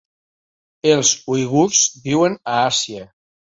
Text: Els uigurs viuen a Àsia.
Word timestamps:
Els 0.93 1.11
uigurs 1.33 1.83
viuen 2.09 2.39
a 2.41 2.57
Àsia. 2.65 3.07